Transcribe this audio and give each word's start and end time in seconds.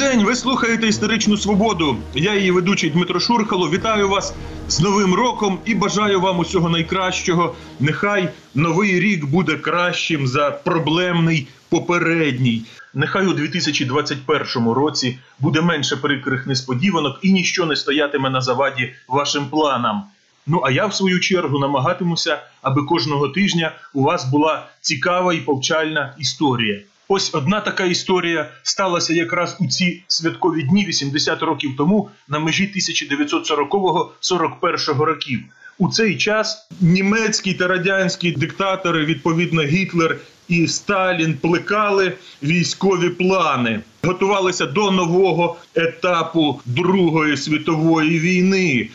день. 0.00 0.24
Ви 0.24 0.36
слухаєте 0.36 0.88
історичну 0.88 1.36
свободу. 1.36 1.96
Я 2.14 2.34
її 2.34 2.50
ведучий 2.50 2.90
Дмитро 2.90 3.20
Шурхало. 3.20 3.70
Вітаю 3.70 4.08
вас 4.08 4.34
з 4.68 4.80
Новим 4.80 5.14
роком 5.14 5.58
і 5.64 5.74
бажаю 5.74 6.20
вам 6.20 6.38
усього 6.38 6.68
найкращого. 6.68 7.54
Нехай 7.80 8.28
новий 8.54 9.00
рік 9.00 9.24
буде 9.24 9.56
кращим 9.56 10.26
за 10.26 10.50
проблемний 10.50 11.48
попередній. 11.68 12.62
Нехай 12.94 13.26
у 13.26 13.32
2021 13.32 14.68
році 14.68 15.18
буде 15.38 15.60
менше 15.60 15.96
прикрих 15.96 16.46
несподіванок 16.46 17.18
і 17.22 17.32
ніщо 17.32 17.66
не 17.66 17.76
стоятиме 17.76 18.30
на 18.30 18.40
заваді 18.40 18.92
вашим 19.08 19.46
планам. 19.46 20.02
Ну 20.46 20.62
а 20.64 20.70
я 20.70 20.86
в 20.86 20.94
свою 20.94 21.20
чергу 21.20 21.58
намагатимуся, 21.58 22.38
аби 22.62 22.82
кожного 22.82 23.28
тижня 23.28 23.72
у 23.94 24.02
вас 24.02 24.30
була 24.30 24.66
цікава 24.80 25.34
і 25.34 25.40
повчальна 25.40 26.14
історія. 26.18 26.80
Ось 27.12 27.34
одна 27.34 27.60
така 27.60 27.84
історія 27.84 28.50
сталася 28.62 29.14
якраз 29.14 29.56
у 29.60 29.66
ці 29.66 30.02
святкові 30.08 30.62
дні 30.62 30.86
80 30.86 31.42
років 31.42 31.70
тому 31.78 32.10
на 32.28 32.38
межі 32.38 32.72
1940-41 32.76 34.98
років. 34.98 35.40
У 35.78 35.88
цей 35.88 36.16
час 36.16 36.68
німецькі 36.80 37.54
та 37.54 37.68
радянські 37.68 38.32
диктатори, 38.32 39.04
відповідно 39.04 39.62
Гітлер 39.62 40.16
і 40.48 40.66
Сталін, 40.66 41.34
плекали 41.34 42.12
військові 42.42 43.08
плани, 43.08 43.80
готувалися 44.02 44.66
до 44.66 44.90
нового 44.90 45.56
етапу 45.74 46.60
Другої 46.64 47.36
світової 47.36 48.18
війни. 48.18 48.88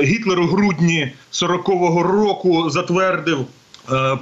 Гітлер 0.00 0.40
у 0.40 0.46
грудні 0.46 1.12
40-го 1.32 2.02
року 2.02 2.70
затвердив 2.70 3.38
е, 3.38 3.44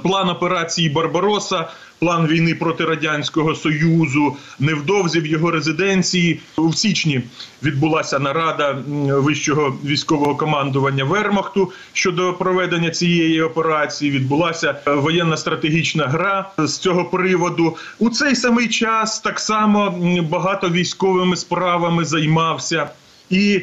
план 0.03 0.29
операції 0.29 0.89
Барбароса, 0.89 1.67
план 1.99 2.27
війни 2.27 2.55
проти 2.55 2.85
радянського 2.85 3.55
союзу. 3.55 4.35
Невдовзі 4.59 5.19
в 5.19 5.25
його 5.25 5.51
резиденції 5.51 6.39
у 6.57 6.73
січні 6.73 7.21
відбулася 7.63 8.19
нарада 8.19 8.77
вищого 9.07 9.77
військового 9.85 10.35
командування 10.35 11.03
Вермахту 11.03 11.71
щодо 11.93 12.33
проведення 12.33 12.89
цієї 12.89 13.41
операції. 13.41 14.11
Відбулася 14.11 14.75
е, 14.87 14.91
воєнна 14.91 15.37
стратегічна 15.37 16.07
гра 16.07 16.49
з 16.57 16.77
цього 16.77 17.05
приводу. 17.05 17.75
У 17.99 18.09
цей 18.09 18.35
самий 18.35 18.67
час 18.67 19.19
так 19.19 19.39
само 19.39 19.95
багато 20.29 20.69
військовими 20.69 21.35
справами 21.35 22.05
займався 22.05 22.89
і. 23.29 23.61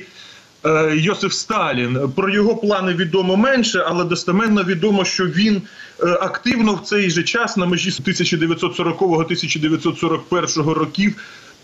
Е, 0.66 0.96
Йосиф 0.96 1.32
Сталін. 1.32 2.12
Про 2.16 2.30
його 2.30 2.56
плани 2.56 2.92
відомо 2.92 3.36
менше, 3.36 3.84
але 3.88 4.04
достеменно 4.04 4.64
відомо, 4.64 5.04
що 5.04 5.26
він 5.26 5.62
е, 6.00 6.06
активно 6.06 6.74
в 6.74 6.80
цей 6.80 7.10
же 7.10 7.22
час 7.22 7.56
на 7.56 7.66
межі 7.66 7.90
1940-1941 7.90 10.70
років. 10.70 11.16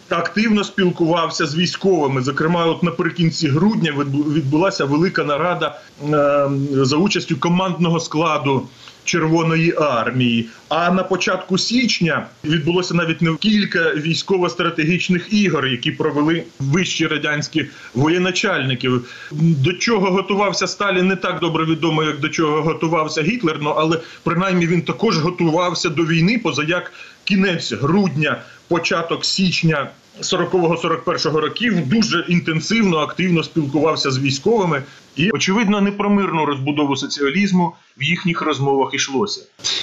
Активно 0.09 0.65
спілкувався 0.65 1.47
з 1.47 1.57
військовими. 1.57 2.23
Зокрема, 2.23 2.67
от 2.67 2.83
наприкінці 2.83 3.49
грудня 3.49 3.95
відбулася 4.35 4.85
велика 4.85 5.25
нарада 5.25 5.81
е, 6.03 6.49
за 6.73 6.97
участю 6.97 7.37
командного 7.37 8.01
складу 8.01 8.69
Червоної 9.11 9.75
армії. 9.77 10.49
А 10.69 10.91
на 10.91 11.03
початку 11.03 11.59
січня 11.59 12.27
відбулося 12.45 12.95
навіть 12.95 13.23
не 13.23 13.35
кілька 13.35 13.95
військово-стратегічних 13.95 15.33
ігор, 15.33 15.67
які 15.67 15.91
провели 15.91 16.45
вищі 16.59 17.07
радянські 17.07 17.67
воєначальники. 17.95 18.91
До 19.33 19.73
чого 19.73 20.11
готувався 20.11 20.67
Сталін, 20.67 21.09
не 21.09 21.17
так 21.17 21.41
добре 21.41 21.65
відомо, 21.65 22.03
як 22.03 22.21
до 22.21 22.29
чого 22.29 22.63
готувався 22.63 23.23
Гітлер. 23.23 23.59
Ну 23.61 23.71
але 23.71 24.01
принаймні 24.23 24.67
він 24.67 24.83
також 24.83 25.19
готувався 25.19 25.89
до 25.89 26.03
війни, 26.03 26.39
поза 26.39 26.63
як 26.63 26.93
кінець 27.25 27.73
грудня, 27.73 28.43
початок 28.69 29.25
січня. 29.25 29.91
40-41 30.23 31.37
років 31.37 31.89
дуже 31.89 32.25
інтенсивно, 32.29 32.99
активно 32.99 33.43
спілкувався 33.43 34.11
з 34.11 34.19
військовими, 34.19 34.83
і 35.17 35.31
очевидно, 35.31 35.81
не 35.81 35.93
про 35.93 36.11
мирну 36.11 36.45
розбудову 36.45 36.97
соціалізму 36.97 37.73
в 37.99 38.03
їхніх 38.03 38.43
розмовах 38.43 38.95
йшлося. 38.95 39.41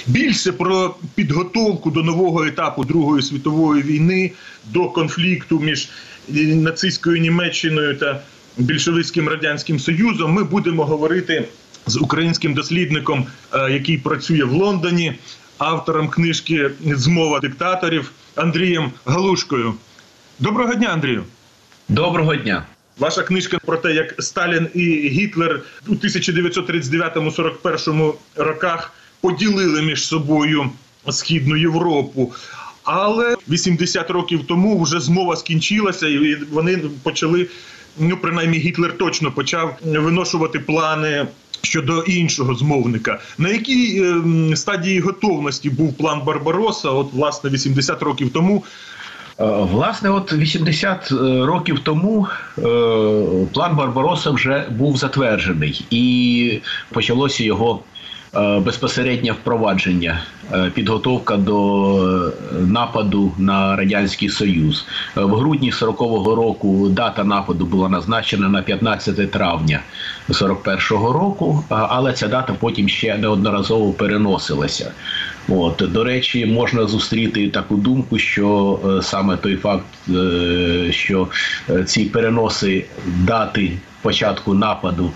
Більше 0.07 0.51
про 0.51 0.95
підготовку 1.15 1.91
до 1.91 2.03
нового 2.03 2.45
етапу 2.45 2.83
Другої 2.83 3.23
світової 3.23 3.83
війни, 3.83 4.31
до 4.65 4.89
конфлікту 4.89 5.59
між 5.59 5.89
нацистською 6.55 7.21
Німеччиною 7.21 7.97
та 7.97 8.21
більшовицьким 8.57 9.29
радянським 9.29 9.79
союзом. 9.79 10.31
Ми 10.31 10.43
будемо 10.43 10.85
говорити 10.85 11.47
з 11.85 11.97
українським 11.97 12.53
дослідником, 12.53 13.25
е, 13.53 13.71
який 13.71 13.97
працює 13.97 14.43
в 14.43 14.51
Лондоні, 14.51 15.13
автором 15.57 16.09
книжки 16.09 16.71
Змова 16.85 17.39
диктаторів 17.39 18.11
Андрієм 18.35 18.91
Галушкою. 19.05 19.73
Доброго 20.39 20.73
дня, 20.73 20.87
Андрію. 20.87 21.23
Доброго 21.89 22.35
дня. 22.35 22.65
Ваша 22.97 23.23
книжка 23.23 23.59
про 23.65 23.77
те, 23.77 23.93
як 23.93 24.15
Сталін 24.19 24.67
і 24.73 25.09
Гітлер 25.09 25.61
у 25.87 25.91
1939-41 25.91 28.13
роках 28.35 28.93
поділили 29.21 29.81
між 29.81 30.07
собою 30.07 30.69
Східну 31.09 31.55
Європу. 31.55 32.33
Але 32.83 33.35
80 33.49 34.09
років 34.09 34.47
тому 34.47 34.81
вже 34.81 34.99
змова 34.99 35.35
скінчилася, 35.35 36.07
і 36.07 36.35
вони 36.35 36.77
почали. 37.03 37.47
Ну, 37.99 38.17
принаймні, 38.17 38.57
Гітлер 38.57 38.97
точно 38.97 39.31
почав 39.31 39.77
виношувати 39.83 40.59
плани 40.59 41.27
щодо 41.61 42.01
іншого 42.01 42.55
змовника. 42.55 43.19
На 43.37 43.49
якій 43.49 44.01
ем, 44.01 44.55
стадії 44.55 44.99
готовності 44.99 45.69
був 45.69 45.97
план 45.97 46.21
Барбароса? 46.25 46.89
От, 46.89 47.13
власне, 47.13 47.49
80 47.49 48.01
років 48.01 48.29
тому 48.33 48.63
Е, 48.63 48.67
Власне, 49.39 50.09
от 50.09 50.33
80 50.33 51.11
років 51.45 51.79
тому 51.79 52.27
е, 52.57 52.61
план 53.53 53.75
Барбароса 53.75 54.31
вже 54.31 54.65
був 54.69 54.97
затверджений, 54.97 55.85
і 55.89 56.61
почалося 56.91 57.43
його 57.43 57.79
е, 58.35 58.59
безпосереднє 58.59 59.31
впровадження, 59.31 60.23
е, 60.53 60.71
підготовка 60.75 61.37
до 61.37 62.33
нападу 62.67 63.31
на 63.37 63.75
радянський 63.75 64.29
союз. 64.29 64.85
Е, 65.17 65.21
В 65.21 65.35
грудні 65.35 65.71
40-го 65.71 66.35
року 66.35 66.89
дата 66.89 67.23
нападу 67.23 67.65
була 67.65 67.89
назначена 67.89 68.49
на 68.49 68.61
15 68.61 69.31
травня 69.31 69.79
41-го 70.29 71.13
року, 71.13 71.63
але 71.69 72.13
ця 72.13 72.27
дата 72.27 72.53
потім 72.53 72.89
ще 72.89 73.17
неодноразово 73.17 73.93
переносилася. 73.93 74.91
От 75.49 75.83
до 75.91 76.03
речі, 76.03 76.45
можна 76.45 76.87
зустріти 76.87 77.49
таку 77.49 77.75
думку, 77.75 78.17
що 78.19 78.79
е, 78.85 79.01
саме 79.01 79.37
той 79.37 79.55
факт, 79.55 79.85
е, 80.09 80.87
що 80.91 81.27
е, 81.69 81.83
ці 81.83 82.05
переноси 82.05 82.85
дати 83.05 83.71
початку 84.01 84.53
нападу, 84.53 85.11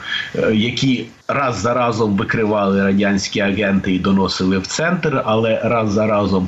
які 0.54 1.06
раз 1.28 1.58
за 1.58 1.74
разом 1.74 2.18
викривали 2.18 2.84
радянські 2.84 3.40
агенти 3.40 3.94
і 3.94 4.00
доносили 4.00 4.58
в 4.58 4.68
центр, 4.68 5.22
але 5.26 5.62
раз 5.64 5.92
за 5.92 6.08
разом 6.08 6.48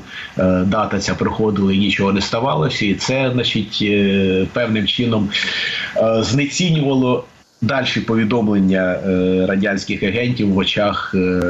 дата 0.66 1.00
ця 1.00 1.16
проходила 1.16 1.74
і 1.74 1.78
нічого 1.78 2.14
не 2.14 2.22
ставалося, 2.22 2.86
і 2.86 2.94
це, 2.94 3.32
значить, 3.34 3.86
певним 4.54 4.88
чином 4.88 5.30
знецінювало 6.22 7.26
Дальші 7.64 8.02
повідомлення 8.02 9.00
е, 9.08 9.46
радянських 9.46 10.04
агентів 10.04 10.54
в 10.54 10.58
очах 10.58 11.16
е, 11.16 11.42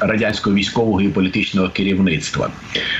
радянського 0.00 0.56
військового 0.56 1.00
і 1.00 1.08
політичного 1.08 1.68
керівництва. 1.68 2.50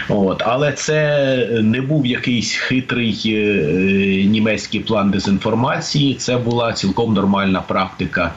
От. 0.08 0.42
Але 0.46 0.72
це 0.72 1.60
не 1.62 1.80
був 1.80 2.06
якийсь 2.06 2.54
хитрий 2.54 3.22
е, 3.26 4.24
німецький 4.26 4.80
план 4.80 5.10
дезінформації, 5.10 6.14
це 6.14 6.36
була 6.36 6.72
цілком 6.72 7.14
нормальна 7.14 7.60
практика. 7.60 8.32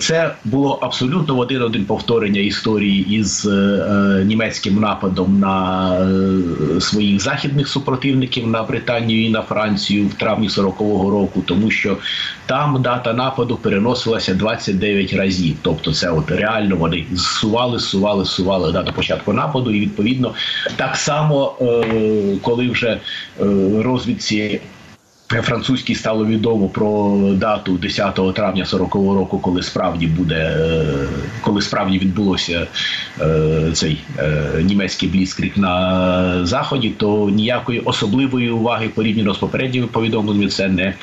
Це 0.00 0.34
було 0.44 0.78
абсолютно 0.82 1.34
в 1.34 1.38
один-один 1.38 1.84
повторення 1.84 2.40
історії 2.40 3.16
із 3.16 3.50
німецьким 4.24 4.80
нападом 4.80 5.38
на 5.40 5.88
своїх 6.80 7.20
західних 7.20 7.68
супротивників 7.68 8.46
на 8.46 8.62
Британію 8.62 9.26
і 9.26 9.30
на 9.30 9.42
Францію 9.42 10.06
в 10.06 10.14
травні 10.14 10.48
40-го 10.48 11.10
року, 11.10 11.42
тому 11.46 11.70
що 11.70 11.96
там 12.46 12.82
дата 12.82 13.12
нападу 13.12 13.37
переносилася 13.46 14.34
29 14.34 15.12
разів. 15.12 15.56
Тобто, 15.62 15.92
це 15.92 16.10
от 16.10 16.30
реально 16.30 16.76
вони 16.76 17.06
зсували, 17.12 17.78
зсували, 17.78 18.24
зсували 18.24 18.72
дату 18.72 18.92
початку 18.92 19.32
нападу, 19.32 19.70
і 19.70 19.80
відповідно 19.80 20.34
так 20.76 20.96
само, 20.96 21.54
е, 21.60 22.36
коли 22.42 22.68
вже 22.68 22.88
е, 22.88 23.00
розвідці. 23.82 24.60
Французькій 25.42 25.94
стало 25.94 26.26
відомо 26.26 26.68
про 26.68 27.18
дату 27.34 27.76
10 27.76 28.34
травня 28.34 28.64
40-го 28.64 29.14
року, 29.14 29.38
коли 29.38 29.62
справді 29.62 30.06
буде, 30.06 30.34
е, 30.34 30.84
коли 31.40 31.62
справді 31.62 31.98
відбулося 31.98 32.66
е, 33.20 33.70
цей 33.72 33.98
німецький 34.62 35.08
бліцкрик 35.08 35.56
на 35.56 36.46
заході, 36.46 36.90
то 36.90 37.30
ніякої 37.30 37.80
особливої 37.80 38.50
уваги 38.50 38.88
порівняно 38.88 39.34
з 39.34 39.38
попередніми 39.38 39.86
повідомленнями 39.86 40.48
це 40.48 40.68
не 40.68 40.94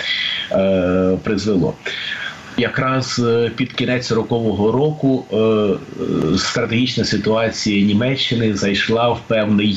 призвело. 1.24 1.74
Якраз 2.58 3.22
е, 3.26 3.52
під 3.56 3.74
кінець 3.74 4.12
40-го 4.12 4.72
року 4.72 5.26
е, 5.34 6.38
стратегічна 6.38 7.04
ситуація 7.04 7.86
Німеччини 7.86 8.54
зайшла 8.54 9.10
в 9.10 9.20
певний 9.28 9.76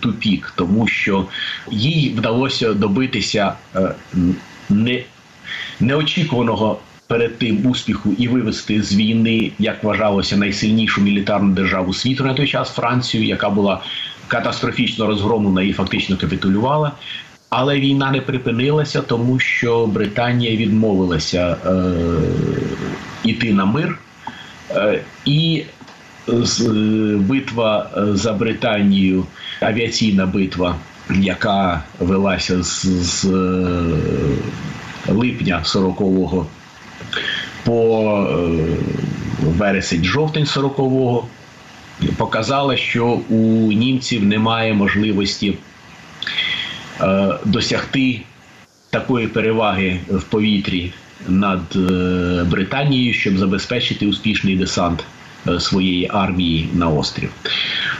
тупік, 0.00 0.52
тому 0.56 0.88
що 0.88 1.26
їй 1.70 2.14
вдалося 2.16 2.72
добитися 2.74 3.52
не 4.68 5.02
неочікуваного 5.80 6.78
перед 7.06 7.38
тим 7.38 7.66
успіху 7.66 8.14
і 8.18 8.28
вивести 8.28 8.82
з 8.82 8.96
війни, 8.96 9.52
як 9.58 9.84
вважалося, 9.84 10.36
найсильнішу 10.36 11.00
мілітарну 11.00 11.54
державу 11.54 11.94
світу 11.94 12.24
на 12.24 12.34
той 12.34 12.46
час 12.46 12.70
Францію, 12.70 13.24
яка 13.24 13.50
була 13.50 13.80
катастрофічно 14.28 15.06
розгромлена 15.06 15.62
і 15.62 15.72
фактично 15.72 16.16
капітулювала. 16.16 16.92
Але 17.50 17.80
війна 17.80 18.10
не 18.10 18.20
припинилася, 18.20 19.02
тому 19.02 19.38
що 19.38 19.86
Британія 19.86 20.56
відмовилася 20.56 21.56
е, 23.24 23.52
на 23.52 23.64
мир, 23.64 23.98
е, 24.70 25.02
і 25.24 25.64
з, 26.26 26.60
е, 26.60 27.16
битва 27.16 27.90
за 27.96 28.32
Британію, 28.32 29.26
авіаційна 29.60 30.26
битва, 30.26 30.76
яка 31.10 31.82
велася 32.00 32.62
з, 32.62 32.86
з 32.86 33.24
е, 33.24 33.84
липня 35.08 35.62
40-го 35.64 36.46
по 37.64 38.02
е, 38.30 38.46
вересень-жовтень 39.58 40.44
40-го, 40.44 41.26
показала, 42.16 42.76
що 42.76 43.06
у 43.28 43.72
німців 43.72 44.24
немає 44.24 44.74
можливості 44.74 45.50
е, 45.50 45.56
досягти 47.44 48.20
такої 48.90 49.26
переваги 49.26 50.00
в 50.10 50.22
повітрі 50.22 50.92
над 51.28 51.60
е, 51.76 52.44
Британією, 52.50 53.14
щоб 53.14 53.38
забезпечити 53.38 54.06
успішний 54.06 54.56
десант 54.56 55.04
е, 55.48 55.60
своєї 55.60 56.10
армії 56.12 56.68
на 56.74 56.88
острів. 56.88 57.30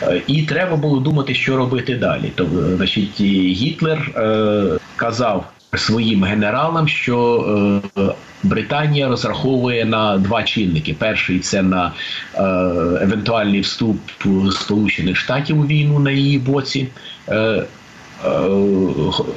Е, 0.03 0.23
і 0.27 0.43
треба 0.43 0.77
було 0.77 1.01
думати, 1.01 1.35
що 1.35 1.57
робити 1.57 1.95
далі. 1.95 2.33
Тобто, 2.35 2.77
значить, 2.77 3.21
Гітлер 3.21 3.99
е, 4.17 4.65
казав 4.97 5.47
своїм 5.75 6.25
генералам, 6.25 6.89
що 6.89 7.83
е, 7.99 8.03
Британія 8.43 9.09
розраховує 9.09 9.85
на 9.85 10.19
два 10.19 10.43
чинники: 10.43 10.97
перший 10.99 11.39
це 11.39 11.63
на 11.63 11.93
е, 12.35 12.43
евентуальний 13.03 13.61
вступ 13.61 13.97
Сполучених 14.53 15.17
Штатів 15.17 15.61
у 15.61 15.67
війну 15.67 15.99
на 15.99 16.11
її 16.11 16.39
боці. 16.39 16.89
Е, 17.29 17.37
е 17.37 17.65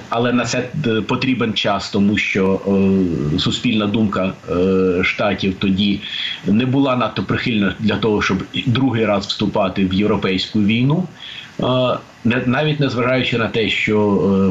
але 0.09 0.33
на 0.33 0.45
це 0.45 0.69
потрібен 1.07 1.53
час, 1.53 1.89
тому 1.89 2.17
що 2.17 2.61
е, 3.35 3.39
суспільна 3.39 3.87
думка 3.87 4.33
е, 4.49 5.03
штатів 5.03 5.55
тоді 5.59 6.01
не 6.47 6.65
була 6.65 6.95
надто 6.95 7.23
прихильна 7.23 7.75
для 7.79 7.95
того, 7.95 8.21
щоб 8.21 8.43
другий 8.65 9.05
раз 9.05 9.27
вступати 9.27 9.85
в 9.85 9.93
європейську 9.93 10.59
війну. 10.59 11.07
Навіть 12.23 12.79
незважаючи 12.79 13.37
на 13.37 13.47
те, 13.47 13.69
що 13.69 13.97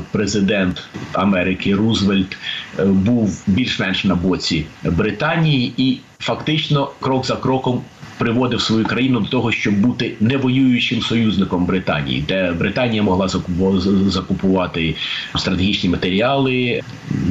е, 0.03 0.07
президент 0.13 0.89
Америки 1.13 1.75
Рузвельт 1.75 2.37
е, 2.79 2.85
був 2.85 3.43
більш-менш 3.47 4.05
на 4.05 4.15
боці 4.15 4.67
Британії, 4.85 5.73
і 5.77 5.99
фактично 6.19 6.91
крок 7.01 7.27
за 7.27 7.37
кроком 7.37 7.83
приводив 8.19 8.63
свою 8.63 8.87
країну 8.87 9.21
до 9.21 9.29
того, 9.29 9.53
щоб 9.53 9.75
бути 9.75 10.17
невоюючим 10.21 11.03
союзником 11.03 11.67
Британії, 11.67 12.25
де 12.29 12.53
Британія 12.53 13.03
могла 13.03 13.29
закупувати 14.09 14.97
стратегічні 15.37 15.91
матеріали, 15.91 16.83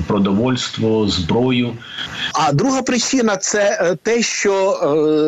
продовольство, 0.07 1.07
зброю. 1.07 1.72
А 2.34 2.54
друга 2.54 2.81
причина 2.81 3.38
це 3.38 3.80
е, 3.81 3.98
те, 4.04 4.22
що 4.22 4.54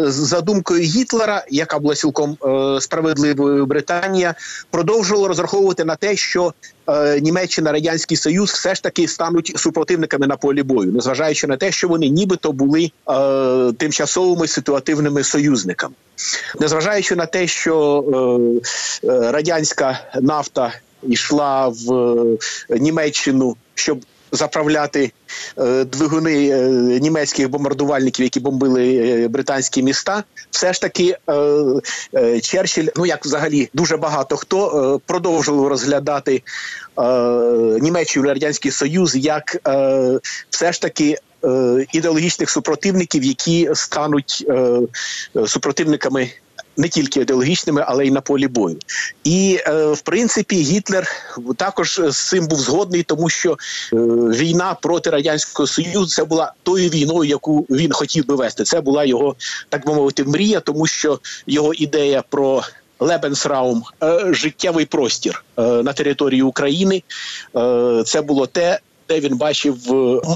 е, 0.06 0.12
за 0.12 0.42
думкою 0.42 0.82
Гітлера, 0.82 1.46
яка 1.50 1.80
була 1.80 1.96
цілком 1.96 2.38
е, 2.46 2.82
справедливою 2.82 3.66
Британія, 3.66 4.36
продовжувала 4.72 5.28
розраховувати 5.28 5.86
на 5.86 5.96
те, 5.96 6.16
що 6.16 6.54
Німеччина 7.22 7.72
радянський 7.72 8.18
союз 8.18 8.52
все 8.52 8.76
ж 8.76 8.84
таки 8.84 9.08
стануть 9.08 9.54
супротивниками 9.56 10.28
на 10.28 10.38
полі 10.38 10.64
бою, 10.64 10.92
незважаючи 10.92 11.48
на 11.48 11.58
те, 11.58 11.72
що 11.72 11.88
вони 11.88 12.10
нібито 12.10 12.52
були 12.52 12.92
тимчасовими 13.78 14.48
ситуативними 14.48 15.24
союзниками, 15.24 15.94
незважаючи 16.60 17.16
на 17.16 17.26
те, 17.26 17.48
що 17.48 18.04
радянська 19.04 20.00
нафта 20.22 20.74
йшла 21.04 21.68
в 21.68 22.26
Німеччину, 22.70 23.56
щоб 23.76 24.00
заправляти 24.31 25.12
е, 25.58 25.84
двигуни 25.84 26.50
е, 26.50 26.70
німецьких 27.00 27.50
бомбардувальників, 27.50 28.24
які 28.24 28.40
бомбили 28.40 28.96
е, 28.96 29.28
британські 29.28 29.84
міста, 29.84 30.24
все 30.52 30.74
ж 30.74 30.81
таки 30.81 31.18
Черчилль, 32.42 32.88
ну 32.96 33.06
як 33.06 33.26
взагалі 33.26 33.70
дуже 33.74 33.98
багато 33.98 34.38
хто 34.38 35.02
продовжував 35.06 35.68
розглядати 35.68 36.44
Німеччину 37.81 38.28
радянський 38.28 38.72
союз 38.72 39.16
як 39.16 39.58
все 40.50 40.72
ж 40.72 40.81
таки. 40.81 41.18
Ідеологічних 41.94 42.50
супротивників, 42.50 43.24
які 43.24 43.70
стануть 43.74 44.46
е, 44.50 44.80
супротивниками 45.48 46.30
не 46.80 46.88
тільки 46.88 47.20
ідеологічними, 47.22 47.84
але 47.88 48.06
й 48.06 48.12
на 48.12 48.22
полі 48.22 48.48
бою. 48.48 48.78
І 49.24 49.60
е, 49.68 49.92
в 49.92 50.02
принципі 50.02 50.56
Гітлер 50.56 51.08
також 51.56 52.02
з 52.08 52.28
цим 52.30 52.48
був 52.48 52.60
згодний, 52.60 53.04
тому 53.04 53.30
що 53.30 53.52
е, 53.52 53.56
війна 54.36 54.78
проти 54.81 55.10
радянського 55.10 55.68
союзу 55.68 56.06
це 56.06 56.24
була 56.24 56.54
тою 56.64 56.90
війною, 56.90 57.30
яку 57.30 57.66
він 57.70 57.92
хотів 57.92 58.28
би 58.28 58.36
вести. 58.36 58.64
Це 58.64 58.81
була 58.81 59.06
його 59.06 59.36
так 59.70 59.86
би 59.86 59.94
мовити 59.94 60.24
мрія, 60.24 60.60
тому 60.60 60.88
що 60.88 61.20
його 61.48 61.74
ідея 61.74 62.24
про 62.30 62.64
Лебенсраум, 63.00 63.84
життєвий 64.30 64.86
простір 64.86 65.44
е, 65.58 65.62
на 65.62 65.94
території 65.94 66.42
України. 66.42 67.04
Е, 67.56 68.04
це 68.06 68.22
було 68.22 68.48
те, 68.48 68.80
де 69.10 69.20
він 69.20 69.38
бачив 69.38 69.78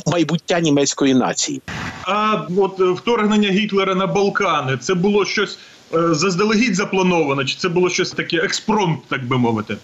майбуття 0.07 0.59
німецької 0.59 1.13
нації. 1.13 1.61
А 2.03 2.41
от 2.57 2.79
вторгнення 2.79 3.49
Гітлера 3.49 3.95
на 3.95 4.07
Балкани 4.07 4.77
це 4.77 4.93
було 4.93 5.25
щось 5.25 5.57
Е, 5.57 5.72
заздалегідь 5.93 6.75
заплановано, 6.75 7.45
чи 7.45 7.55
це 7.55 7.69
було 7.69 7.89
щось 7.89 8.11
таке 8.11 8.37
експромт, 8.37 8.99
так 9.09 9.27
би 9.27 9.37
мовити? 9.37 9.77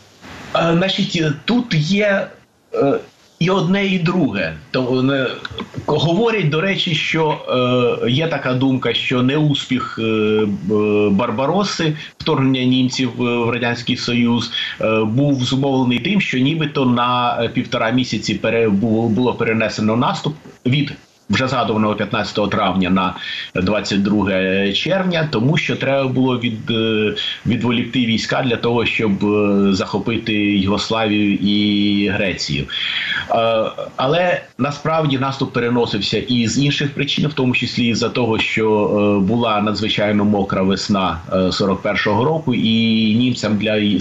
А, 0.53 0.73
Значить, 0.73 1.23
тут 1.45 1.73
є. 1.73 2.27
Е, 2.73 2.99
і 3.39 3.49
одне, 3.49 3.85
і 3.85 3.99
друге. 3.99 4.53
То 4.71 5.03
не 5.03 5.27
говорять 5.85 6.49
до 6.49 6.61
речі, 6.61 6.95
що 6.95 7.37
е, 8.03 8.09
є 8.11 8.27
така 8.27 8.53
думка, 8.53 8.93
що 8.93 9.23
неуспіх 9.23 9.99
е, 9.99 10.45
Барбароси, 11.11 11.97
вторгнення 12.17 12.63
німців 12.63 13.11
в 13.17 13.49
радянський 13.49 13.97
союз, 13.97 14.51
е, 14.81 15.03
був 15.03 15.43
зумовлений 15.43 15.99
тим, 15.99 16.21
що 16.21 16.37
нібито 16.37 16.85
на 16.85 17.49
півтора 17.53 17.89
місяці 17.91 18.35
пере, 18.35 18.69
було 18.69 19.33
перенесено 19.33 19.95
наступ 19.95 20.35
від 20.65 20.93
вже 21.29 21.47
згадуваного 21.47 21.95
15 21.95 22.49
травня 22.49 22.89
на 22.89 23.15
22 23.61 24.71
червня, 24.73 25.27
тому 25.31 25.57
що 25.57 25.75
треба 25.75 26.07
було 26.07 26.39
від 26.39 26.71
е, 26.71 27.15
відволікти 27.45 28.05
війська 28.05 28.41
для 28.41 28.55
того, 28.55 28.85
щоб 28.85 29.25
е, 29.25 29.73
захопити 29.73 30.33
Югославію 30.57 31.33
і 31.33 32.07
Грецію. 32.07 32.65
Е, 33.31 33.65
але 33.95 34.41
насправді 34.57 35.17
наступ 35.17 35.53
переносився 35.53 36.17
і 36.17 36.47
з 36.47 36.59
інших 36.59 36.93
причин, 36.93 37.27
в 37.27 37.33
тому 37.33 37.53
числі 37.53 37.95
з 37.95 37.99
за 37.99 38.09
того, 38.09 38.39
що 38.39 39.23
була 39.27 39.61
надзвичайно 39.61 40.25
мокра 40.25 40.61
весна 40.61 41.19
41-го 41.31 42.23
року, 42.23 42.53
і 42.53 43.15
німцям 43.15 43.57
для 43.57 43.99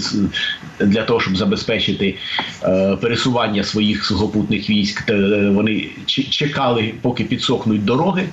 для 0.79 1.03
того, 1.03 1.19
щоб 1.19 1.37
забезпечити 1.37 2.15
пересування 3.01 3.63
своїх 3.63 4.05
сухопутних 4.05 4.69
військ, 4.69 5.11
вони 5.51 5.85
чекали, 6.29 6.93
поки 7.01 7.18
поки 7.19 7.29
підсохнуть 7.29 7.85
дороги. 7.85 8.23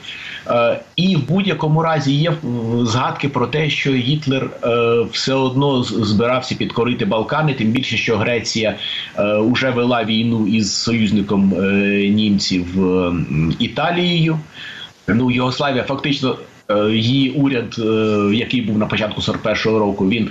Е, 0.49 0.81
і 0.97 1.16
в 1.16 1.28
будь-якому 1.28 1.83
разі 1.83 2.14
є 2.14 2.33
згадки 2.83 3.28
про 3.28 3.47
те, 3.47 3.71
що 3.71 3.93
Гітлер 3.93 4.50
е, 4.64 5.07
все 5.12 5.35
одно 5.35 5.83
збирався 5.83 6.55
підкорити 6.55 7.05
Балкани, 7.05 7.55
тим 7.55 7.69
більше, 7.69 7.97
що 7.97 8.16
Греція 8.16 8.76
вже 9.38 9.69
е, 9.69 9.71
вела 9.71 10.05
війну 10.05 10.47
із 10.47 10.75
союзником 10.75 11.55
німців 12.14 12.66
Італією. 13.59 14.38
Ну, 15.09 15.31
Йогославія 15.31 15.83
фактично. 15.83 16.37
Її 16.90 17.30
уряд, 17.30 17.78
який 18.32 18.61
був 18.61 18.78
на 18.78 18.87
початку 18.87 19.20
41-го 19.20 19.78
року, 19.78 20.08
він 20.08 20.30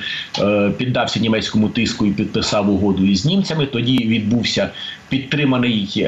піддався 0.78 1.20
німецькому 1.20 1.70
тиску 1.70 2.06
і 2.06 2.12
підписав 2.12 2.70
угоду 2.70 3.06
із 3.06 3.26
німцями. 3.26 3.66
Тоді 3.66 3.98
відбувся 3.98 4.70
підтриманий 5.10 6.08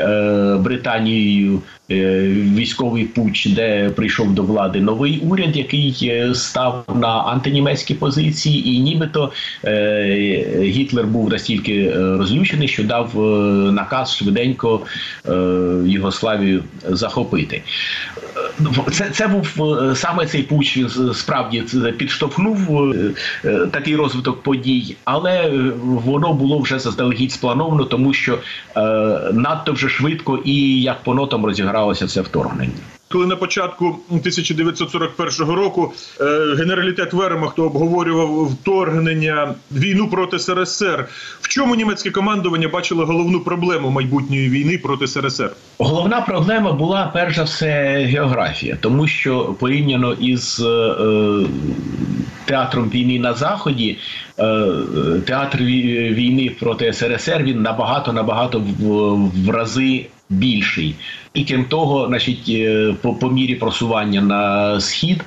Британією 0.59 1.61
Е, 1.91 2.21
військовий 2.55 3.03
путч, 3.03 3.45
де 3.45 3.89
прийшов 3.89 4.33
до 4.33 4.43
влади 4.43 4.81
новий 4.81 5.19
уряд, 5.19 5.57
який 5.57 5.97
е, 6.03 6.35
став 6.35 6.85
на 6.95 7.07
антинімецькі 7.07 7.93
позиції, 7.93 8.69
і 8.69 8.79
нібито 8.79 9.31
е, 9.65 10.61
Гітлер 10.61 11.05
був 11.05 11.29
настільки 11.29 11.93
розлючений, 11.93 12.67
що 12.67 12.83
дав 12.83 13.15
наказ 13.73 14.15
швиденько 14.15 14.81
Югославію 15.85 16.63
захопити. 16.89 17.61
Це 18.91 19.09
це 19.09 19.27
був 19.27 19.73
е, 19.73 19.95
саме 19.95 20.25
цей 20.25 20.43
пуч 20.43 20.79
справді 21.13 21.63
підштовхнув 21.97 22.91
е, 22.93 23.13
е, 23.45 23.67
такий 23.71 23.95
розвиток 23.95 24.43
подій, 24.43 24.95
але 25.03 25.49
воно 25.83 26.33
було 26.33 26.59
вже 26.59 26.79
заздалегідь 26.79 27.31
сплановано, 27.31 27.83
тому 27.83 28.13
що 28.13 28.39
надто 29.33 29.71
вже 29.71 29.89
швидко 29.89 30.39
і 30.45 30.81
як 30.81 31.03
по 31.03 31.13
нотам 31.13 31.45
розігралося 31.45 32.07
це 32.07 32.21
вторгнення. 32.21 32.73
Коли 33.09 33.25
на 33.25 33.35
початку 33.35 33.85
1941 34.09 35.55
року 35.55 35.93
е, 36.21 36.23
генералітет 36.57 37.13
Вермахту 37.13 37.63
обговорював 37.63 38.45
вторгнення 38.45 39.55
війну 39.71 40.09
проти 40.09 40.39
СРСР, 40.39 41.07
в 41.41 41.47
чому 41.47 41.75
німецьке 41.75 42.11
командування 42.11 42.67
бачило 42.67 43.05
головну 43.05 43.39
проблему 43.39 43.89
майбутньої 43.89 44.49
війни 44.49 44.77
проти 44.77 45.07
СРСР? 45.07 45.51
Головна 45.77 46.21
проблема 46.21 46.71
була 46.71 47.11
перш 47.13 47.35
за 47.35 47.43
все 47.43 47.97
географія, 47.97 48.77
тому 48.81 49.07
що 49.07 49.55
порівняно 49.59 50.13
із 50.13 50.59
е, 50.59 50.95
театром 52.45 52.89
війни 52.89 53.19
на 53.19 53.33
заході, 53.33 53.97
е, 54.39 54.65
театр 55.25 55.57
війни 55.63 56.55
проти 56.59 56.93
СРСР 56.93 57.43
він 57.43 57.61
набагато 57.61 58.13
набагато 58.13 58.59
в, 58.59 58.83
в 59.45 59.49
рази 59.49 60.05
більший. 60.29 60.95
І 61.33 61.45
крім 61.45 61.65
того, 61.65 62.07
значить, 62.07 62.45
е, 62.49 62.95
по, 63.01 63.13
по 63.13 63.29
мірі 63.29 63.55
просування 63.55 64.21
на 64.21 64.79
схід 64.79 65.23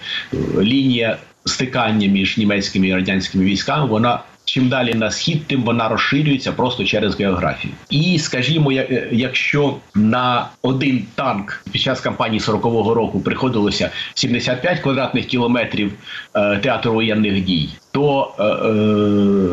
лінія 0.61 1.19
стикання 1.45 2.09
між 2.09 2.39
німецькими 2.39 2.89
і 2.89 2.95
радянськими 2.95 3.45
військами 3.45 3.87
вона. 3.87 4.21
Чим 4.45 4.69
далі 4.69 4.95
на 4.95 5.11
схід, 5.11 5.47
тим 5.47 5.63
вона 5.63 5.89
розширюється 5.89 6.53
просто 6.53 6.85
через 6.85 7.21
географію. 7.21 7.73
І 7.91 8.19
скажімо, 8.19 8.73
е, 8.73 9.09
якщо 9.13 9.77
на 9.95 10.49
один 10.63 11.05
танк 11.15 11.65
під 11.73 11.83
час 11.83 12.01
кампанії 12.01 12.41
40-го 12.41 12.95
року 12.95 13.21
приходилося 13.21 13.91
75 14.15 14.79
квадратних 14.79 15.27
кілометрів 15.27 15.93
е, 16.35 16.57
театру 16.57 16.93
воєнних 16.93 17.45
дій, 17.45 17.69
то 17.91 18.35
е, 18.39 18.43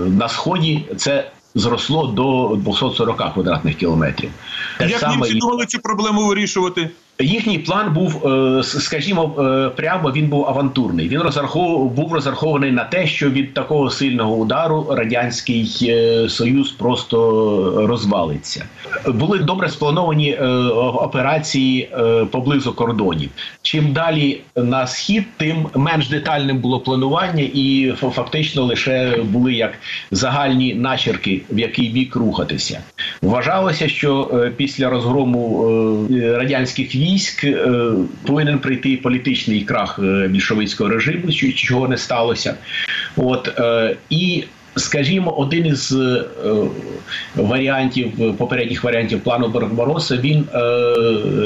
на 0.09 0.29
сході 0.29 0.85
це 0.95 1.31
зросло 1.59 2.07
до 2.07 2.55
240 2.55 3.33
квадратних 3.33 3.75
кілометрів. 3.75 4.29
Як 4.79 4.89
Як 4.89 5.09
німці 5.09 5.33
думали 5.33 5.65
цю 5.65 5.79
проблему 5.79 6.27
вирішувати? 6.27 6.89
Їхній 7.19 7.57
план 7.57 7.93
був, 7.93 8.27
е, 8.27 8.63
скажімо, 8.63 9.35
е, 9.39 9.69
прямо 9.69 10.11
він 10.11 10.27
був 10.27 10.45
авантурний. 10.47 11.07
Він 11.07 11.19
розрахов 11.19 11.91
був 11.91 12.13
розрахований 12.13 12.71
на 12.71 12.83
те, 12.83 13.07
що 13.07 13.29
від 13.29 13.53
такого 13.53 13.89
сильного 13.89 14.35
удару 14.35 14.87
радянський 14.89 15.77
е, 15.81 16.29
союз 16.29 16.71
просто 16.71 17.87
розвалиться. 17.87 18.65
Були 19.07 19.39
добре 19.39 19.69
сплановані 19.69 20.35
операції 20.95 21.89
поблизу 22.31 22.73
кордонів. 22.73 23.29
Чим 23.61 23.93
далі 23.93 24.41
на 24.55 24.87
схід, 24.87 25.23
тим 25.37 25.67
менш 25.75 26.09
детальним 26.09 26.57
було 26.57 26.79
планування, 26.79 27.43
і 27.53 27.93
фактично 28.15 28.63
лише 28.63 29.17
були 29.23 29.53
як 29.53 29.73
загальні 30.11 30.75
начерки, 30.75 31.41
в 31.49 31.59
який 31.59 31.89
бік 31.89 32.15
рухатися. 32.15 32.79
Вважалося, 33.21 33.87
що 33.87 34.31
після 34.57 34.89
розгрому 34.89 36.07
радянських 36.11 36.95
військ 36.95 37.06
військ 37.07 37.43
е, 37.43 37.67
повинен 38.25 38.59
прийти 38.59 38.97
політичний 38.97 39.61
крах 39.61 39.99
е, 40.03 40.27
більшовицького 40.27 40.89
режиму, 40.89 41.31
чого 41.31 41.87
не 41.87 41.97
сталося. 41.97 42.55
От 43.15 43.59
е, 43.59 43.95
і 44.09 44.43
Скажімо, 44.77 45.31
один 45.31 45.65
із 45.65 45.91
е, 45.91 46.23
варіантів 47.35 48.37
попередніх 48.37 48.83
варіантів 48.83 49.19
плану 49.19 49.47
Барбароса, 49.47 50.17
він 50.17 50.45
е, 50.53 50.59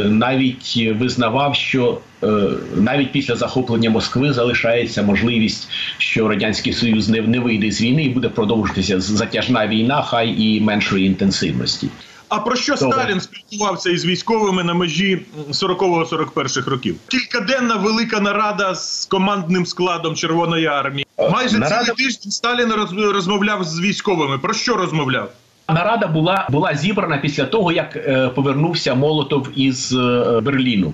навіть 0.09 0.89
визнавав, 0.99 1.55
що 1.55 1.97
е, 2.23 2.27
навіть 2.75 3.11
після 3.11 3.35
захоплення 3.35 3.89
Москви 3.89 4.33
залишається 4.33 5.03
можливість, 5.03 5.69
що 5.97 6.27
радянський 6.27 6.73
союз 6.73 7.09
не, 7.09 7.21
не 7.21 7.39
вийде 7.39 7.71
з 7.71 7.81
війни 7.81 8.03
і 8.03 8.09
буде 8.09 8.29
продовжуватися 8.29 8.99
затяжна 8.99 9.67
війна, 9.67 10.01
хай 10.01 10.35
і 10.43 10.61
меншої 10.61 11.05
інтенсивності. 11.05 11.87
А 12.31 12.39
про 12.39 12.55
що 12.55 12.75
Добре. 12.75 12.97
Сталін 12.99 13.21
спілкувався 13.21 13.89
із 13.89 14.05
військовими 14.05 14.63
на 14.63 14.73
межі 14.73 15.21
40-41 15.49 16.69
років? 16.69 16.95
Кількаденна 17.07 17.75
велика 17.75 18.19
нарада 18.19 18.75
з 18.75 19.05
командним 19.05 19.65
складом 19.65 20.15
Червоної 20.15 20.65
армії. 20.65 21.07
Майже 21.31 21.57
нарада... 21.57 21.83
цілий 21.83 21.95
тиждень 21.95 22.31
Сталін 22.31 22.71
розмовляв 22.97 23.63
з 23.63 23.79
військовими. 23.79 24.37
Про 24.37 24.53
що 24.53 24.75
розмовляв? 24.75 25.31
Нарада 25.69 26.07
була 26.07 26.47
була 26.49 26.75
зібрана 26.75 27.17
після 27.17 27.45
того, 27.45 27.71
як 27.71 27.95
е, 27.95 28.29
повернувся 28.35 28.95
Молотов 28.95 29.47
із 29.55 29.93
е, 29.93 30.39
Берліну. 30.43 30.93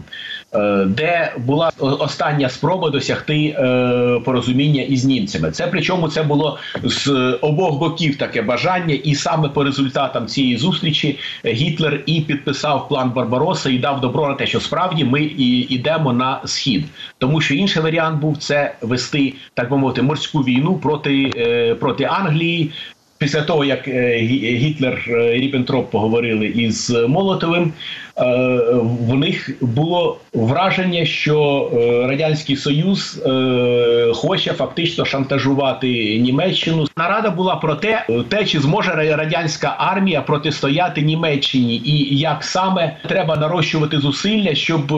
Е, 0.53 0.85
де 0.85 1.33
була 1.37 1.71
остання 1.79 2.49
спроба 2.49 2.89
досягти 2.89 3.45
е, 3.47 4.21
порозуміння 4.25 4.81
із 4.81 5.05
німцями. 5.05 5.51
Це 5.51 5.67
причому 5.67 6.07
це 6.07 6.23
було 6.23 6.59
з 6.83 7.37
обох 7.41 7.79
боків 7.79 8.17
таке 8.17 8.41
бажання, 8.41 8.95
і 9.03 9.15
саме 9.15 9.49
по 9.49 9.63
результатам 9.63 10.27
цієї 10.27 10.57
зустрічі 10.57 11.19
Гітлер 11.45 12.03
і 12.05 12.21
підписав 12.21 12.87
план 12.87 13.09
Барбароса 13.09 13.69
і 13.69 13.77
дав 13.77 14.01
добро 14.01 14.27
на 14.27 14.33
те, 14.33 14.47
що 14.47 14.59
справді 14.59 15.03
ми 15.03 15.23
і 15.23 15.59
йдемо 15.59 16.13
на 16.13 16.41
схід, 16.45 16.85
тому 17.17 17.41
що 17.41 17.53
інший 17.53 17.83
варіант 17.83 18.21
був 18.21 18.37
це 18.37 18.75
вести 18.81 19.33
так 19.53 19.69
би 19.69 19.77
мовити 19.77 20.01
морську 20.01 20.39
війну 20.39 20.75
проти, 20.75 21.31
е, 21.37 21.75
проти 21.75 22.03
Англії. 22.03 22.71
Після 23.19 23.41
того 23.41 23.65
як 23.65 23.87
Гітлер 23.87 25.09
і 25.09 25.39
Ріббентроп 25.39 25.91
поговорили 25.91 26.45
із 26.45 26.89
Молотовим, 26.89 27.73
в 28.17 29.15
них 29.15 29.49
було 29.61 30.17
враження, 30.33 31.05
що 31.05 31.69
е, 31.73 32.07
радянський 32.07 32.55
союз 32.55 33.21
е, 33.25 34.11
хоче 34.13 34.53
фактично 34.53 35.05
шантажувати 35.05 36.17
Німеччину. 36.19 36.85
Нарада 36.97 37.29
була 37.29 37.55
про 37.55 37.75
те, 37.75 38.05
те 38.29 38.45
чи 38.45 38.59
зможе 38.59 38.91
радянська 39.15 39.75
армія 39.77 40.21
протистояти 40.21 41.01
Німеччині, 41.01 41.81
і 41.85 42.17
як 42.17 42.43
саме 42.43 42.97
треба 43.07 43.35
нарощувати 43.35 43.99
зусилля, 43.99 44.55
щоб 44.55 44.91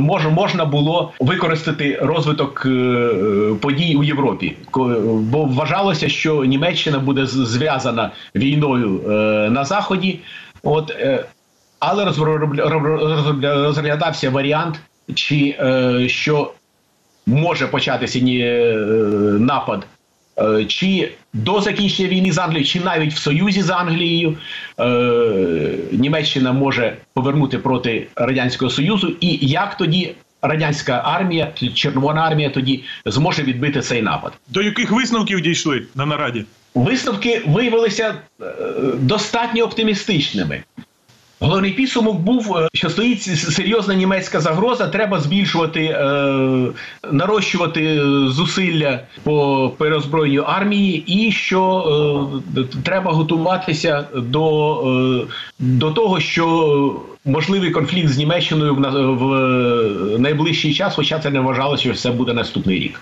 може 0.00 0.28
можна 0.28 0.64
було 0.64 1.12
використати 1.20 1.98
розвиток 2.02 2.66
подій 3.60 3.96
у 3.96 4.04
Європі, 4.04 4.56
бо 5.20 5.44
вважалося, 5.44 6.08
що 6.08 6.44
Німеччина 6.44 6.98
буде 6.98 7.26
зв'язана 7.26 8.10
війною 8.34 9.00
на 9.50 9.64
заході. 9.64 10.18
От 10.62 10.96
але 11.78 12.04
розглядався 13.64 14.30
варіант, 14.30 14.80
чи 15.14 15.56
е, 15.60 16.08
що 16.08 16.52
може 17.26 17.66
початися 17.66 18.18
е, 18.18 18.74
напад. 19.40 19.86
Е, 20.38 20.64
чи 20.64 21.12
до 21.32 21.60
закінчення 21.60 22.08
війни 22.08 22.32
з 22.32 22.38
Англією, 22.38 22.66
чи 22.66 22.80
навіть 22.80 23.14
в 23.14 23.18
союзі 23.18 23.62
з 23.62 23.70
Англією 23.70 24.36
е, 24.80 24.84
Німеччина 25.92 26.52
може 26.52 26.96
повернути 27.14 27.58
проти 27.58 28.06
радянського 28.16 28.70
союзу, 28.70 29.12
і 29.20 29.38
як 29.40 29.76
тоді 29.76 30.14
радянська 30.42 31.02
армія, 31.04 31.52
Червона 31.74 32.20
армія 32.20 32.50
тоді 32.50 32.84
зможе 33.06 33.42
відбити 33.42 33.80
цей 33.80 34.02
напад? 34.02 34.32
До 34.48 34.62
яких 34.62 34.90
висновків 34.90 35.40
дійшли 35.40 35.82
на 35.94 36.06
нараді? 36.06 36.44
Висновки 36.74 37.42
виявилися 37.46 38.14
достатньо 38.98 39.64
оптимістичними. 39.64 40.62
Головний 41.40 41.72
підсумок 41.72 42.16
був, 42.16 42.56
е, 42.56 42.68
що 42.74 42.90
стоїть 42.90 43.22
серйозна 43.22 43.94
німецька 43.94 44.40
загроза. 44.40 44.88
Треба 44.88 45.20
збільшувати, 45.20 45.84
е, 45.84 46.66
нарощувати 47.12 48.00
зусилля 48.28 49.00
по 49.22 49.70
перезброєнню 49.78 50.42
армії, 50.42 51.04
і 51.06 51.32
що 51.32 52.30
е, 52.56 52.64
треба 52.82 53.12
готуватися 53.12 54.06
до, 54.14 54.76
е, 55.20 55.26
до 55.58 55.90
того, 55.90 56.20
що 56.20 56.96
можливий 57.24 57.70
конфлікт 57.70 58.08
з 58.08 58.18
Німеччиною 58.18 58.74
в, 58.74 58.78
в 59.14 60.18
найближчий 60.18 60.74
час, 60.74 60.94
хоча 60.94 61.18
це 61.18 61.30
не 61.30 61.40
вважалося, 61.40 61.82
що 61.82 61.94
це 61.94 62.10
буде 62.10 62.32
наступний 62.32 62.78
рік. 62.78 63.00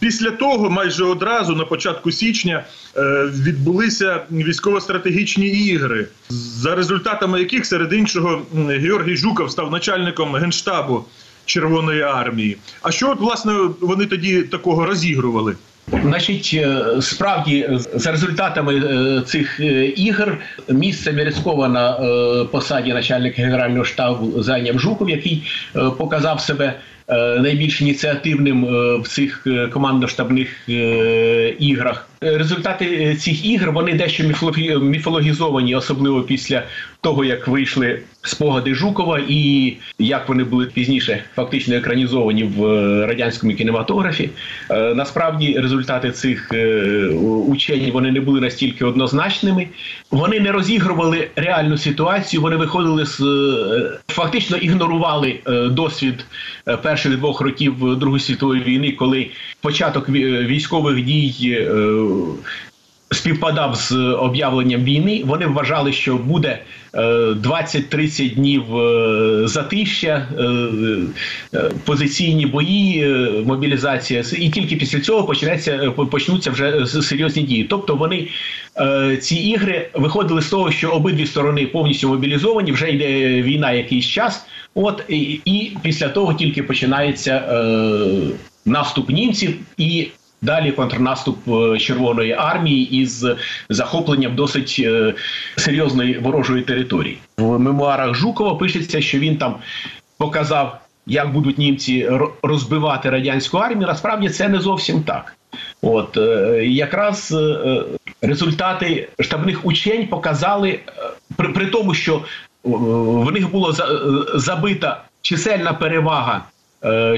Після 0.00 0.30
того, 0.30 0.70
майже 0.70 1.04
одразу, 1.04 1.54
на 1.54 1.64
початку 1.64 2.12
січня, 2.12 2.64
е, 2.96 3.00
відбулися 3.46 4.22
військово-стратегічні 4.30 5.46
ігри, 5.46 6.06
за 6.30 6.74
результатами 6.74 7.38
яких 7.38 7.66
серед 7.66 7.92
іншого 7.92 8.42
Георгій 8.68 9.16
Жуков 9.16 9.50
став 9.50 9.70
начальником 9.70 10.34
генштабу 10.34 11.04
Червоної 11.44 12.02
армії. 12.02 12.56
А 12.82 12.90
що 12.90 13.10
от 13.10 13.20
власне 13.20 13.52
вони 13.80 14.06
тоді 14.06 14.42
такого 14.42 14.86
розігрували? 14.86 15.54
Значить, 16.02 16.50
е, 16.54 16.84
справді 17.00 17.70
за 17.94 18.12
результатами 18.12 18.76
е, 18.76 19.22
цих 19.26 19.60
ігор 19.96 20.38
місце 20.68 21.12
Мерецькова 21.12 21.68
на 21.68 21.92
посаді 22.44 22.92
начальника 22.92 23.42
генерального 23.42 23.84
штабу 23.84 24.42
зайняв 24.42 24.78
Жуков, 24.78 25.10
який 25.10 25.42
показав 25.98 26.40
себе 26.40 26.74
найбільш 27.16 27.80
ініціативним 27.80 28.64
е, 28.64 28.96
в 28.96 29.08
цих 29.08 29.42
е, 29.46 29.50
командно-штабних 29.66 30.48
е, 30.68 31.48
іграх. 31.58 32.08
Е, 32.22 32.38
Результати 32.38 32.84
е, 32.84 33.16
цих 33.16 33.44
ігр 33.46 33.70
вони 33.72 33.94
дещо 33.94 34.24
міфологізовані, 34.80 35.74
особливо 35.74 36.22
після 36.22 36.62
того, 37.00 37.24
як 37.24 37.48
вийшли 37.48 38.02
спогади 38.22 38.74
Жукова, 38.74 39.20
і 39.28 39.72
як 39.98 40.28
вони 40.28 40.44
були 40.44 40.66
пізніше 40.66 41.22
фактично 41.36 41.74
екранізовані 41.74 42.44
в 42.44 42.66
е, 42.66 43.06
радянському 43.06 43.54
кінематографі. 43.54 44.30
Е, 44.70 44.94
Насправді 44.94 45.58
результати 45.58 46.10
цих 46.10 46.52
е, 46.52 47.06
учень 47.48 47.90
вони 47.92 48.12
не 48.12 48.20
були 48.20 48.40
настільки 48.40 48.84
однозначними. 48.84 49.66
Вони 50.10 50.40
не 50.40 50.52
розігрували 50.52 51.28
реальну 51.36 51.78
ситуацію. 51.78 52.42
Вони 52.42 52.56
виходили 52.56 53.06
з 53.06 53.20
е, 53.20 53.98
фактично 54.08 54.56
ігнорували 54.56 55.40
е, 55.46 55.68
досвід 55.68 56.24
е, 56.68 56.76
перших 56.98 57.18
двох 57.18 57.40
років 57.40 57.96
Другої 57.98 58.20
світової 58.20 58.62
війни, 58.62 58.92
коли 58.92 59.30
початок 59.60 60.08
військових 60.08 61.04
дій. 61.04 61.68
Е, 63.12 63.14
Співпадав 63.14 63.74
з 63.74 63.92
об'явленням 63.96 64.84
війни. 64.84 65.22
Вони 65.26 65.46
вважали, 65.46 65.92
що 65.92 66.16
буде 66.16 66.58
е, 66.94 67.00
20-30 67.02 68.34
днів 68.34 68.76
е, 68.76 69.48
затища, 69.48 70.28
е, 70.38 70.44
е, 71.54 71.70
позиційні 71.84 72.46
бої, 72.46 73.02
е, 73.02 73.42
мобілізація, 73.46 74.24
і 74.38 74.50
тільки 74.50 74.76
після 74.76 75.00
цього 75.00 75.24
почнеться 75.24 75.72
е, 75.72 75.90
почнуться 75.90 76.50
вже 76.50 76.86
серйозні 76.86 77.42
дії. 77.42 77.64
Тобто 77.64 77.94
вони 77.94 78.28
е, 78.80 79.16
ці 79.16 79.36
ігри 79.36 79.90
виходили 79.94 80.42
з 80.42 80.48
того, 80.48 80.70
що 80.70 80.90
обидві 80.90 81.26
сторони 81.26 81.66
повністю 81.66 82.08
мобілізовані, 82.08 82.72
вже 82.72 82.90
йде 82.90 83.42
війна 83.42 83.72
якийсь 83.72 84.06
час. 84.06 84.46
От 84.74 85.04
і, 85.08 85.40
і 85.44 85.76
після 85.82 86.08
того 86.08 86.34
тільки 86.34 86.62
починається 86.62 87.36
е, 87.36 87.68
наступ 88.64 89.10
німців 89.10 89.54
і. 89.76 90.08
Далі 90.42 90.72
контрнаступ 90.72 91.48
е, 91.48 91.78
Червоної 91.78 92.32
армії 92.32 93.00
із 93.02 93.26
захопленням 93.68 94.34
досить 94.34 94.76
е, 94.78 95.14
серйозної 95.56 96.18
ворожої 96.18 96.62
території. 96.62 97.18
В 97.38 97.58
мемуарах 97.58 98.14
Жукова 98.14 98.54
пишеться, 98.54 99.00
що 99.00 99.18
він 99.18 99.36
там 99.36 99.54
показав, 100.18 100.80
як 101.06 101.32
будуть 101.32 101.58
німці 101.58 102.10
розбивати 102.42 103.10
радянську 103.10 103.58
армію. 103.58 103.86
Насправді 103.86 104.28
це 104.28 104.48
не 104.48 104.60
зовсім 104.60 105.02
так. 105.02 105.36
От 105.82 106.16
е, 106.16 106.64
якраз 106.66 107.34
результати 108.22 109.08
штабних 109.20 109.66
учень 109.66 110.06
показали 110.06 110.80
при, 111.36 111.48
при 111.48 111.66
тому, 111.66 111.94
що 111.94 112.22
в 112.64 113.32
них 113.32 113.44
е, 113.44 113.72
забита 114.34 115.02
чисельна 115.22 115.72
перевага 115.72 116.44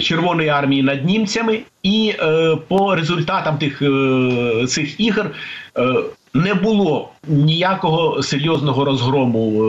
Червоної 0.02 0.49
армії 0.49 0.83
над 0.83 1.05
німцями, 1.05 1.61
і 1.83 2.14
е, 2.21 2.57
по 2.69 2.95
результатам 2.95 3.59
тих 3.59 3.83
е, 3.83 4.67
цих 4.69 5.00
ігор 5.00 5.31
е, 5.79 5.95
не 6.35 6.55
було 6.55 7.09
ніякого 7.29 8.23
серйозного 8.23 8.85
розгрому 8.85 9.64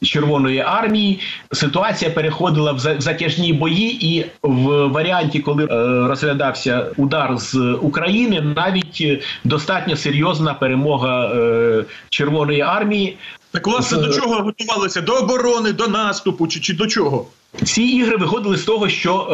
е, 0.00 0.06
Червоної 0.06 0.58
армії. 0.60 1.20
Ситуація 1.52 2.10
переходила 2.10 2.72
в 2.72 2.78
за- 2.78 2.94
в 2.94 3.00
затяжні 3.00 3.52
бої, 3.52 4.06
і 4.16 4.26
в 4.42 4.86
варіанті, 4.86 5.38
коли 5.38 5.64
е, 5.64 5.68
розглядався 6.08 6.86
удар 6.96 7.38
з 7.38 7.56
України, 7.82 8.40
навіть 8.56 8.98
е, 9.00 9.20
достатньо 9.44 9.96
серйозна 9.96 10.54
перемога 10.54 11.26
е, 11.34 11.84
Червоної 12.08 12.60
армії. 12.60 13.16
Так, 13.50 13.66
власне, 13.66 13.98
З- 13.98 14.00
до 14.00 14.08
чого 14.12 14.34
готувалися? 14.42 15.00
До 15.00 15.12
оборони, 15.12 15.72
до 15.72 15.88
наступу, 15.88 16.46
чи, 16.46 16.60
чи 16.60 16.74
до 16.74 16.86
чого? 16.86 17.26
Ці 17.62 17.82
ігри 17.82 18.16
виходили 18.16 18.56
з 18.56 18.64
того, 18.64 18.88
що 18.88 19.28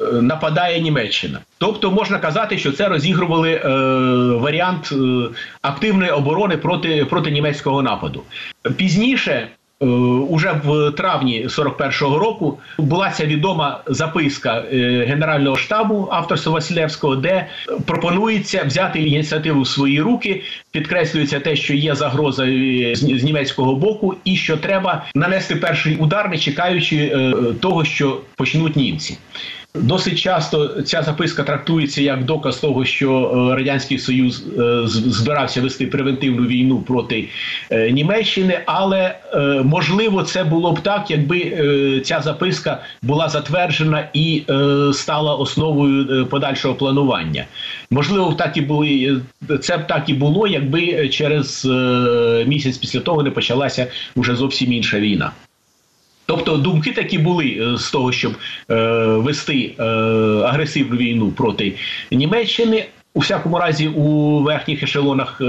е, 0.00 0.04
е, 0.04 0.22
нападає 0.22 0.80
Німеччина. 0.80 1.38
Тобто 1.58 1.90
можна 1.90 2.18
казати, 2.18 2.58
що 2.58 2.72
це 2.72 2.88
розігрували 2.88 3.50
е, 3.52 3.68
варіант 4.38 4.88
е, 4.92 4.96
активної 5.62 6.10
оборони 6.10 6.56
проти, 6.56 7.04
проти 7.04 7.30
німецького 7.30 7.82
нападу. 7.82 8.22
Пізніше. 8.76 9.48
е, 9.82 9.86
Уже 10.28 10.60
в 10.64 10.90
травні 10.90 11.46
41-го 11.46 12.18
року 12.18 12.58
була 12.78 13.10
ця 13.10 13.24
відома 13.26 13.80
записка 13.86 14.64
е, 14.72 15.04
Генерального 15.08 15.56
штабу 15.56 16.08
авторства 16.12 16.52
Василевського, 16.52 17.16
де 17.16 17.46
пропонується 17.86 18.64
взяти 18.66 19.02
ініціативу 19.02 19.60
в 19.62 19.68
свої 19.68 20.00
руки. 20.00 20.42
Підкреслюється 20.76 21.40
те, 21.40 21.56
що 21.56 21.74
є 21.74 21.94
загроза 21.94 22.46
е, 22.46 22.94
з 22.94 23.22
німецького 23.24 23.74
боку, 23.74 24.14
і 24.24 24.36
що 24.36 24.56
треба 24.56 25.04
нанести 25.14 25.56
перший 25.56 25.96
удар, 25.96 26.30
не 26.30 26.38
чекаючи 26.38 26.96
е, 26.96 27.32
того, 27.60 27.84
що 27.84 28.20
почнуть 28.36 28.76
німці. 28.76 29.18
Досить 29.74 30.18
часто 30.18 30.82
ця 30.82 31.02
записка 31.02 31.42
трактується 31.42 32.02
як 32.02 32.24
доказ 32.24 32.56
того, 32.56 32.84
що 32.84 33.10
е, 33.52 33.56
радянський 33.56 33.98
союз 33.98 34.44
збирався 34.86 35.60
вести 35.60 35.86
превентивну 35.86 36.46
війну 36.46 36.78
проти 36.78 37.28
Німеччини, 37.90 38.60
але 38.66 39.18
можливо 39.64 40.22
це 40.22 40.44
було 40.44 40.72
б 40.72 40.80
так, 40.80 41.10
якби 41.10 42.00
ця 42.04 42.20
записка 42.20 42.82
була 43.02 43.28
затверджена 43.28 44.08
і 44.12 44.42
стала 44.92 45.34
основою 45.34 46.26
подальшого 46.26 46.74
планування. 46.74 47.44
Можливо, 47.90 48.34
так 48.34 48.56
і 48.56 48.60
були 48.60 49.20
це 49.60 49.76
б 49.76 49.86
так 49.86 50.08
і 50.08 50.14
було, 50.14 50.46
якби 50.46 51.08
через 51.08 51.64
е, 51.64 52.44
місяць 52.46 52.78
після 52.78 53.00
того 53.00 53.22
не 53.22 53.30
почалася 53.30 53.86
вже 54.16 54.36
зовсім 54.36 54.72
інша 54.72 55.00
війна. 55.00 55.32
Тобто 56.26 56.56
думки 56.56 56.92
такі 56.92 57.18
були 57.18 57.58
е, 57.60 57.76
з 57.78 57.90
того, 57.90 58.12
щоб 58.12 58.32
е, 58.70 58.74
вести 59.04 59.74
е, 59.78 59.82
агресивну 60.44 60.96
війну 60.96 61.30
проти 61.30 61.74
Німеччини. 62.10 62.86
У 63.14 63.20
всякому 63.20 63.58
разі, 63.58 63.88
у 63.88 64.38
верхніх 64.42 64.82
ешелонах 64.82 65.40
е, 65.40 65.44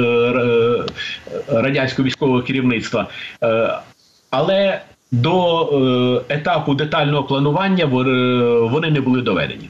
радянського 1.47 2.06
військового 2.06 2.41
керівництва. 2.41 3.08
Але 4.30 4.82
до 5.12 6.23
етапу 6.30 6.76
детального 6.76 7.23
планування 7.23 7.86
вони 7.86 8.91
не 8.91 9.02
були 9.02 9.21
доведені. 9.21 9.69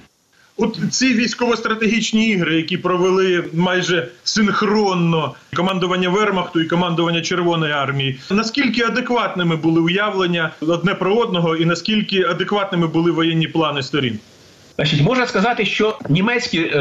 От 0.59 0.79
ці 0.91 1.13
військово-стратегічні 1.13 2.29
ігри, 2.29 2.55
які 2.55 2.77
провели 2.77 3.43
майже 3.53 4.07
синхронно 4.23 5.35
командування 5.55 6.09
Вермахту 6.09 6.61
і 6.61 6.65
командування 6.65 7.21
Червоної 7.21 7.73
армії, 7.73 8.19
наскільки 8.31 8.83
адекватними 8.83 9.55
були 9.55 9.81
уявлення 9.81 10.51
одне 10.61 10.95
про 10.95 11.15
одного, 11.15 11.55
і 11.55 11.65
наскільки 11.65 12.23
адекватними 12.23 12.87
були 12.87 13.11
воєнні 13.11 13.47
плани 13.47 13.83
сторін? 13.83 14.19
Значить, 14.77 15.01
можна 15.01 15.27
сказати, 15.27 15.65
що 15.65 15.97
німецькі 16.09 16.59
е, 16.59 16.79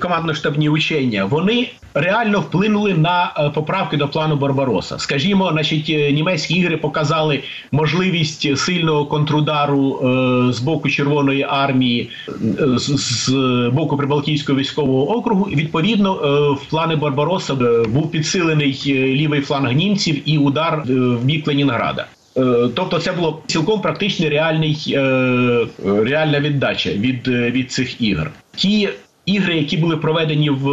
командно-штабні 0.00 0.70
учення 0.70 1.24
вони 1.24 1.68
реально 1.94 2.40
вплинули 2.40 2.94
на 2.94 3.32
е, 3.38 3.50
поправки 3.50 3.96
до 3.96 4.08
плану 4.08 4.36
Барбароса. 4.36 4.98
Скажімо, 4.98 5.48
значить, 5.52 5.90
е, 5.90 6.12
німецькі 6.12 6.54
ігри 6.54 6.76
показали 6.76 7.42
можливість 7.72 8.58
сильного 8.58 9.06
контрудару 9.06 9.98
е, 9.98 10.52
з 10.52 10.60
боку 10.60 10.88
Червоної 10.88 11.42
армії, 11.42 12.10
е, 12.28 12.32
з, 12.78 12.96
з 12.96 13.28
боку 13.72 13.96
Прибалтійського 13.96 14.58
військового 14.58 15.16
округу. 15.16 15.44
Відповідно, 15.44 16.14
е, 16.14 16.50
в 16.62 16.70
плани 16.70 16.96
Барбароса 16.96 17.54
е, 17.54 17.88
був 17.88 18.10
підсилений 18.10 18.82
е, 18.86 18.90
лівий 18.92 19.40
фланг 19.40 19.72
німців 19.72 20.22
і 20.24 20.38
удар 20.38 20.82
в 20.86 21.24
бік 21.24 21.46
Ленінграда. 21.46 22.06
Е, 22.36 22.68
Тобто 22.74 22.98
це 22.98 23.12
було 23.12 23.42
цілком 23.46 23.80
практичний 23.80 24.28
реальний 24.28 24.76
е, 24.88 25.66
реальна 25.84 26.40
віддача 26.40 26.90
від, 26.90 27.28
е, 27.28 27.50
від 27.50 27.72
цих 27.72 28.00
ігор. 28.00 28.30
Ті 28.56 28.88
ігри, 29.26 29.56
які 29.56 29.76
були 29.76 29.96
проведені 29.96 30.50
в 30.50 30.64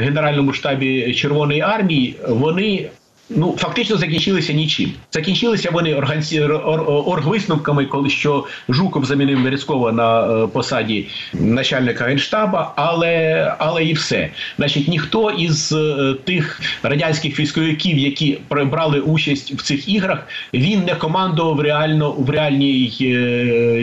Генеральному 0.00 0.52
штабі 0.52 1.14
Червоної 1.14 1.60
армії, 1.60 2.16
вони 2.28 2.90
ну 3.30 3.54
фактично 3.58 3.96
закінчилися 3.96 4.52
нічим. 4.52 4.90
Закінчилися 5.12 5.70
вони 5.72 5.94
органці- 5.94 6.40
ор- 6.40 6.64
ор- 6.66 7.08
оргвисновками, 7.08 7.84
коли 7.84 8.10
що 8.10 8.44
Жуков 8.68 9.04
замінив 9.04 9.38
Мерецького 9.38 9.92
на 9.92 10.26
е, 10.44 10.46
посаді 10.46 11.06
начальника 11.34 12.04
генштаба, 12.04 12.72
але, 12.76 13.54
але 13.58 13.84
і 13.84 13.92
все. 13.92 14.30
Значить, 14.56 14.88
ніхто 14.88 15.30
із 15.30 15.72
е, 15.72 16.14
тих 16.24 16.60
радянських 16.82 17.40
військовиків, 17.40 17.98
які 17.98 18.38
при- 18.48 18.64
брали 18.64 19.00
участь 19.00 19.52
в 19.52 19.62
цих 19.62 19.88
іграх, 19.88 20.26
він 20.54 20.84
не 20.84 20.94
командував 20.94 21.60
реально 21.60 22.10
в 22.12 22.30
реальній 22.30 22.92
е, 23.00 23.04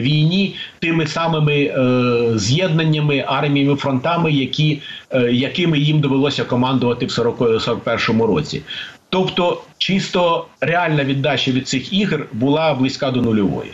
війні 0.01 0.55
тими 0.79 1.07
самими 1.07 1.55
е, 1.55 2.37
з'єднаннями, 2.39 3.23
арміями, 3.27 3.75
фронтами, 3.75 4.31
які, 4.31 4.79
е, 5.11 5.21
якими 5.31 5.79
їм 5.79 5.99
довелося 5.99 6.43
командувати 6.43 7.05
в 7.05 7.11
40 7.11 7.39
41-му 7.41 8.25
році. 8.27 8.61
Тобто, 9.09 9.61
чисто 9.77 10.47
реальна 10.61 11.03
віддача 11.03 11.51
від 11.51 11.67
цих 11.67 11.93
ігр 11.93 12.27
була 12.31 12.73
близька 12.73 13.11
до 13.11 13.21
нульової. 13.21 13.71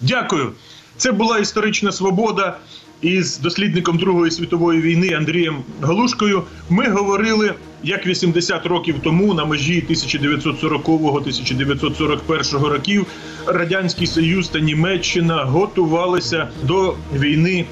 Дякую. 0.00 0.52
Це 0.96 1.12
була 1.12 1.38
історична 1.38 1.92
свобода 1.92 2.58
із 3.02 3.38
дослідником 3.38 3.98
Другої 3.98 4.30
світової 4.30 4.80
війни 4.80 5.14
Андрієм 5.14 5.56
Галушкою. 5.82 6.42
Ми 6.70 6.88
говорили 6.88 7.54
як 7.82 8.06
80 8.06 8.66
років 8.66 8.94
тому, 9.02 9.34
на 9.34 9.44
межі 9.44 9.84
1940-1941 9.90 12.66
років, 12.66 13.06
радянський 13.46 14.06
Союз 14.06 14.48
та 14.48 14.60
Німеччина 14.60 15.44
готувалися 15.44 16.48
до 16.62 16.94
війни. 17.14 17.64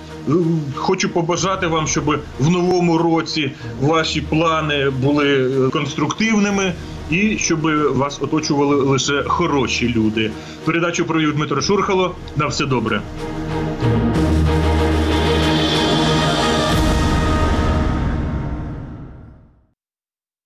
Хочу 0.74 1.08
побажати 1.08 1.66
вам, 1.66 1.86
щоб 1.86 2.18
в 2.38 2.50
новому 2.50 2.98
році 2.98 3.52
ваші 3.80 4.20
плани 4.20 4.90
були 4.90 5.50
конструктивними 5.72 6.72
і 7.10 7.38
щоб 7.38 7.60
вас 7.96 8.22
оточували 8.22 8.76
лише 8.76 9.22
хороші 9.26 9.88
люди. 9.96 10.30
Передачу 10.64 11.04
провів 11.04 11.34
Дмитро 11.34 11.62
Шурхало. 11.62 12.14
На 12.36 12.46
все 12.46 12.66
добре. 12.66 13.02